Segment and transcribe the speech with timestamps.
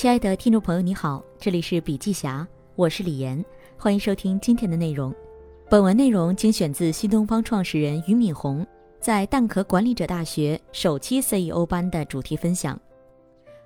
[0.00, 3.44] 亲爱的听众朋友，你好，这里是笔记侠，我是李岩，
[3.76, 5.14] 欢迎收听今天的内容。
[5.68, 8.66] 本文内容精选自新东方创始人俞敏洪
[8.98, 12.80] 在蛋壳管理者大学首期 CEO 班的主题分享。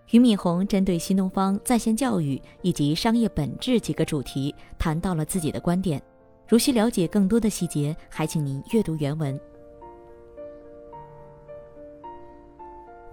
[0.09, 6.03] 俞敏洪针对新东方在线教育以及商业本质几个主题谈到了自己的观点。
[6.49, 9.39] 如需了解更多的细节，还请您阅读原文。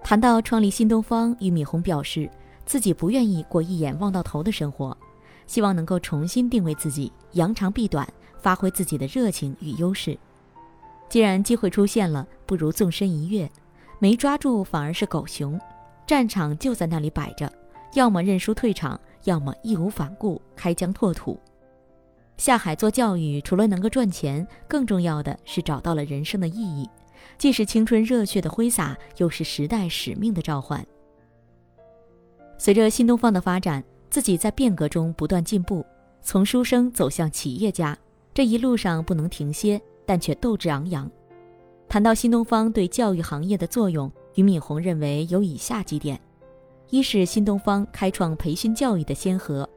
[0.04, 2.28] 谈到创立新东方，俞敏洪表示
[2.72, 4.98] 自己不愿意过一眼望到头的生活，
[5.46, 8.08] 希望能够重新定位自己，扬长避短，
[8.40, 10.18] 发挥自己的热情与优势。
[11.10, 13.52] 既然机会出现了，不如纵身一跃，
[14.00, 15.60] 没抓住反而是狗熊。
[16.08, 17.52] 战场就在那里摆着，
[17.94, 21.38] 要么认输退场，要么义无反顾开疆拓土。
[22.38, 26.90] 下海做教育，除了能够赚钱，更重要的是找到了人生的意义。
[27.38, 30.82] 既是青春热血的挥洒，又是时代使命的召唤。
[32.64, 35.84] 随着新东方的发展，自己在变革中不断进步，
[36.22, 37.98] 从书生走向企业家，
[38.36, 41.10] 这一路上不能停歇，但却斗志昂扬。
[41.90, 46.22] 谈到新东方对教育行业的作用，俞敏洪认为有以下几点：
[46.92, 49.68] 一是新东方开创培训教育的先河。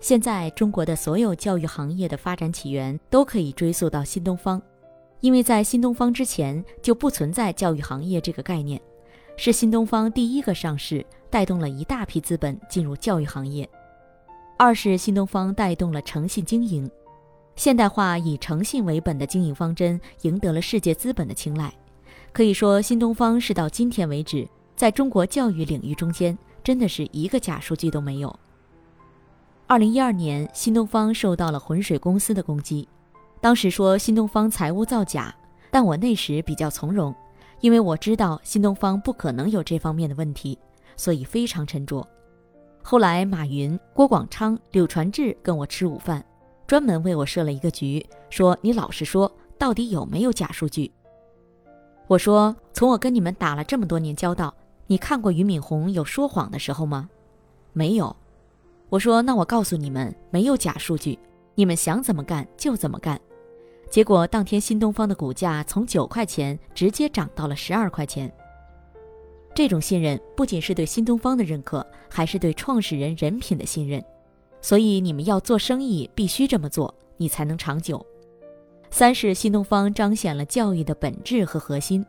[0.00, 4.60] 现在中国的所有教育行业的发展起源都可以追溯到新东方。
[5.20, 8.80] 因为在新东方之前就不存在教育行业这个概念，
[9.42, 13.66] 是新东方第一个上市，带动了一大批资本进入教育行业。
[14.58, 16.90] 二是新东方带动了诚信经营，
[17.56, 21.72] 现代化以诚信为本的经营方针赢得了世界资本的青睐。
[22.32, 28.38] 可以说，新东方是到今天为止，在中国教育领域中间真的是一个假数据都没有。
[29.66, 32.86] 二零一二年，新东方受到了浑水公司的攻击。
[33.40, 35.34] 当时说新东方财务造假，
[35.70, 37.14] 但我那时比较从容，
[37.60, 40.58] 因为我知道新东方不可能有这方面的问题，
[40.96, 42.06] 所以非常沉着。
[42.82, 46.24] 后来马云、郭广昌、柳传志跟我吃午饭，
[46.66, 50.90] 专门为我设了一个局，说你老实说，到底有没有假数据？
[52.06, 54.54] 我说从我跟你们打了这么多年交道，
[54.86, 57.08] 你看过俞敏洪有说谎的时候吗？
[57.72, 58.16] 没有。
[58.88, 61.18] 我说那我告诉你们，没有假数据，
[61.54, 63.20] 你们想怎么干就怎么干。
[63.90, 68.32] 结果当天新东方的股价从九块钱直接涨到了十二块钱。
[69.52, 74.02] 这种信任不仅是对新东方的认可，还是对创始人人品的信任。
[74.62, 78.04] 所以你们要做生意必须这么做，你才能长久。
[78.90, 82.06] 三是新东方彰显了教育的本质和核心。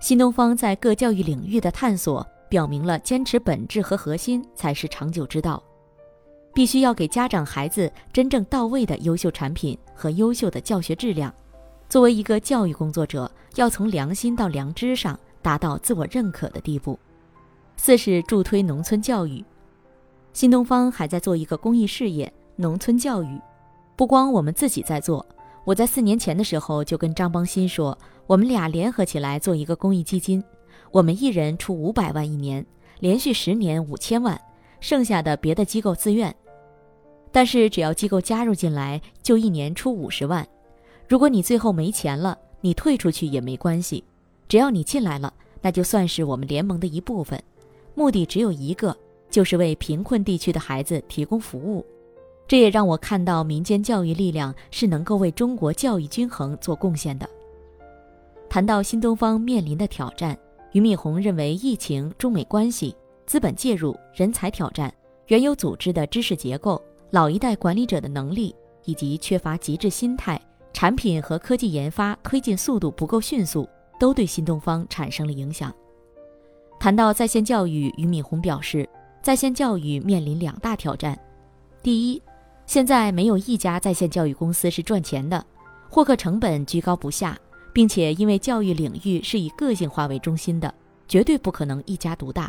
[0.00, 5.62] 新东方在各教育领域的探索，表明了坚持本质和核心才是长久之道。
[6.52, 11.32] 必须要给家长、孩子真正到位的优秀产品和优秀的教学质量。
[11.88, 16.98] 作为一个教育工作者，要从良心到良知上达到自我认可的地步。
[17.76, 19.44] 四是助推农村教育，
[20.32, 23.40] 新东方还在做一个公益事业——农村教育。
[23.96, 25.24] 不光我们自己在做，
[25.64, 27.96] 我在四年前的时候就跟张邦鑫说，
[28.26, 30.42] 我们俩联合起来做一个公益基金，
[30.90, 32.64] 我们一人出五百万一年，
[33.00, 34.40] 连续十年五千万，
[34.78, 36.34] 剩下的别的机构自愿。
[37.32, 40.46] 但是只要机构加入进来，就一年出五十万。
[41.08, 44.02] 如果你最后没钱了，你退出去也没关系。
[44.48, 47.40] 只要你进来了，那就算是我们联盟的一部分。
[47.94, 48.96] 目的只有一个，
[49.28, 51.84] 就是为贫困地区的孩子提供服务。
[52.48, 57.28] 这也让我看到民间教育力量是能够为中国教育均衡做贡献的。
[58.48, 60.36] 谈到新东方面临的挑战，
[60.72, 64.92] 俞敏洪认为，疫情、中美关系、资本介入、人才挑战、
[65.28, 66.82] 原有组织的知识结构。
[67.10, 68.54] 老一代管理者的能力
[68.84, 70.40] 以及缺乏极致心态，
[70.72, 75.74] 产品和科技研发推进速度不够迅速，都对新东方产生了影响。
[76.78, 78.88] 谈到在线教育，俞敏洪表示，
[79.20, 81.18] 在线教育面临两大挑战：
[81.82, 82.22] 第一，
[82.64, 85.44] 现在没有一家在线教育公司是赚钱的，
[85.90, 87.36] 获客成本居高不下，
[87.72, 90.72] 并且因为教育领域是以个性化为中心的，
[91.08, 92.48] 绝对不可能一家独大；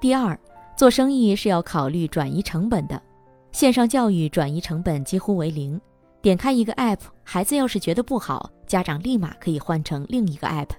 [0.00, 0.38] 第二，
[0.76, 3.00] 做生意是要考虑转移成本的，
[3.54, 5.80] 线上教育转移成本几乎为零。
[6.20, 10.70] 点开一个 app，孩子要是觉得不好，家长立马可以换成另一个 app。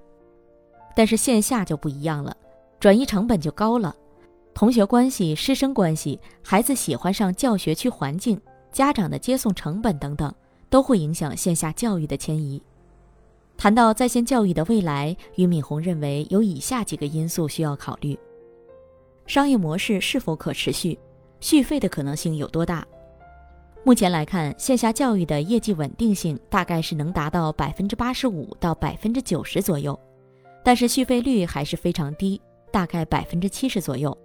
[0.94, 2.36] 但是线下就不一样了，
[2.78, 3.96] 转移成本就高了。
[4.54, 8.38] 同学关系、师生关系、孩子喜欢上教学区环境、
[8.74, 10.34] 家长的接送成本等等，
[10.70, 12.62] 都会影响线下教育的迁移。
[13.56, 18.20] 谈到在线教育的未来，俞敏洪认为有以下几个因素需要考虑。
[19.26, 21.00] 商业模式是否可持续？
[21.40, 22.86] 续费的可能性有多大？
[23.84, 30.00] 目前来看，线下教育的业绩稳定性大概是能达到百分之八十五到百分之九十左右，
[30.64, 32.42] 但是续费率还是非常低，
[32.72, 34.18] 大概百分之七十左右。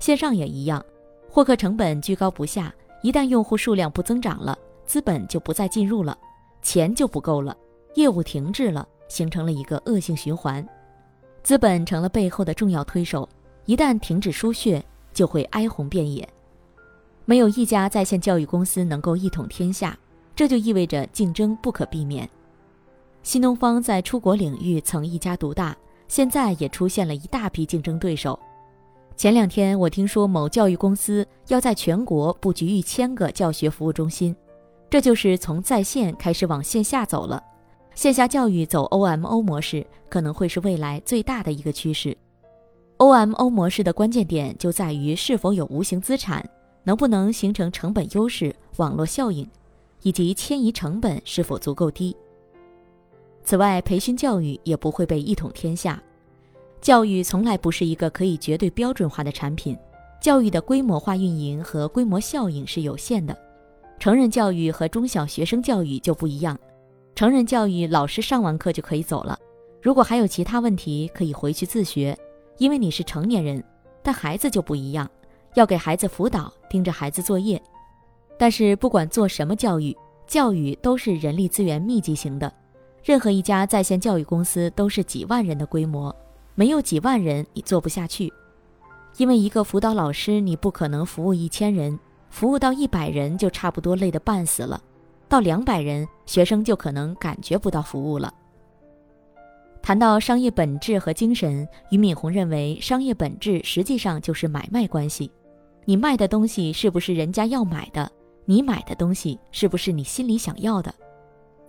[0.00, 0.84] 线上也一样，
[1.30, 6.18] 获客成本居高不下，一旦用户数量不增长了，资本就不再进入了，
[6.60, 7.56] 钱就不够了，
[7.94, 10.66] 业务停滞了，形成了一个恶性循环，
[11.44, 13.28] 资本成了背后的重要推手，
[13.66, 16.28] 一旦停止输血，就会哀鸿遍野。
[17.28, 19.98] 没有一家在线教育公司能够一统天下，
[20.34, 22.26] 这就意味着竞争不可避免。
[23.24, 25.76] 新东方在出国领域曾一家独大，
[26.06, 28.38] 现在也出现了一大批竞争对手。
[29.16, 34.34] 前两天我听说某教育公司要在全国布局一千个教学服务中心，
[34.88, 37.42] 这就是从在线开始往线下走了。
[37.96, 42.16] 线下教育走 OMO 模式可能会是未来最大的一个趋势。
[42.98, 46.48] OMO 模式的关键点就在于是否有无形资产。
[46.86, 49.44] 能不能形成成本优势、网络效应，
[50.02, 52.16] 以及迁移成本是否足够低？
[53.42, 56.00] 此外，培训教育也不会被一统天下。
[56.80, 59.76] 教育从来不是一个可以绝对标准化的产品，
[60.20, 63.36] 教育的规模化运营和规模效应是有限的。
[63.98, 66.56] 成人教育和中小学生教育就不一样，
[67.16, 69.36] 成人教育老师上完课就可以走了，
[69.82, 72.16] 如果还有其他问题可以回去自学，
[72.58, 73.64] 因为你是成年人，
[74.04, 75.10] 但孩子就不一样。
[75.56, 77.60] 要给孩子辅导，盯着孩子作业，
[78.38, 82.52] 但是不管做什么教育，教育都是人力资源密集型的。
[83.02, 86.14] 任何一家在线教育公司都是几万人的规模，
[86.54, 88.30] 没有几万人你做不下去。
[89.16, 91.98] 因为一个辅导老师，你不可能服务一千人，
[92.28, 94.78] 服务到一百人就差不多累得半死了，
[95.26, 98.30] 到两百人，学生就可能感觉不到服务了。
[99.80, 105.30] 谈到商业本质和精神，俞敏洪认为，商业本质实际上就是买卖关系。
[105.88, 108.10] 你卖的东西是不是人家要买的？
[108.44, 110.92] 你买的东西是不是你心里想要的？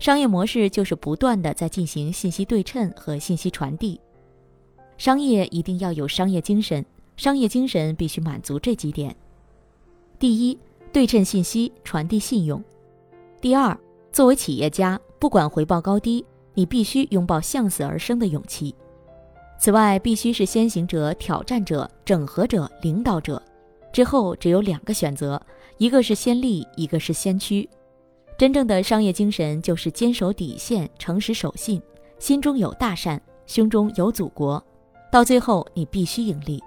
[0.00, 4.00] 商业模式就是不断的在进行信息对称和信息传递。
[4.96, 6.84] 商业一定要有商业精神，
[7.16, 9.14] 商业精神必须满足这几点：
[10.18, 10.58] 第一，
[10.92, 12.60] 对称信息，传递信用；
[13.40, 13.78] 第二，
[14.10, 16.24] 作为企业家，不管回报高低，
[16.54, 18.74] 你必须拥抱向死而生的勇气。
[19.60, 23.40] 此外，必须是先行者、挑战者、整合者、领导者。
[23.92, 25.40] 之后只有两个选择，
[25.78, 27.68] 一个是先立，一个是先驱。
[28.38, 31.82] 真正的商业精神就是坚守底线，诚实守信，
[32.18, 34.62] 心中有大善，胸中有祖国。
[35.10, 36.62] 到最后，你必须盈利。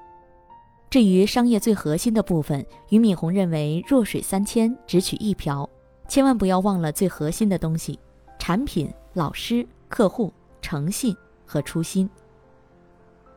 [0.90, 5.70] 至于商业最核心的部分，俞敏洪认为弱水三千，只取一瓢，
[6.10, 7.98] 千万不要忘了最核心的东西：
[8.38, 11.16] 产品、老师、客户、诚信
[11.46, 12.10] 和初心。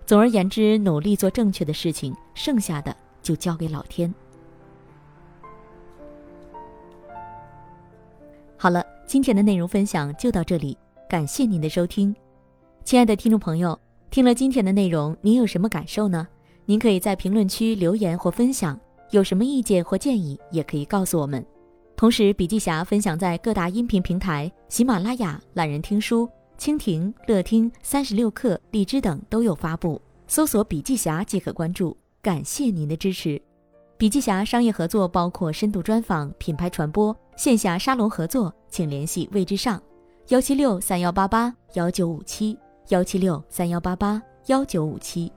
[0.05, 2.97] 总而言之，努力做正确的事情，剩下的。
[3.25, 4.15] 就交给老天。
[8.57, 10.79] 好了，今天的内容分享就到这里，
[11.09, 12.15] 感谢您的收听，
[12.85, 13.79] 亲爱的听众朋友，
[14.11, 16.29] 听了今天的内容，您有什么感受呢？
[16.65, 18.79] 您可以在评论区留言或分享，
[19.11, 21.45] 有什么意见或建议，也可以告诉我们。
[21.95, 26.27] 同时，笔记侠分享在各大音频平台，喜马拉雅、懒人听书、
[26.59, 31.95] 蜻蜓、乐听、三十六课、荔枝等都有发布，搜索“笔记侠”即可关注。
[32.25, 33.39] 感谢您的支持，
[33.99, 39.79] 笔记侠商业合作包括深度专访、品牌传播、线下沙龙合作，请联系魏之上，
[40.29, 45.31] 幺七六三幺八八幺九五七，幺七六三幺八八幺九五七。